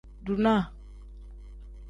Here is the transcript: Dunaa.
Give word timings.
Dunaa. 0.25 0.61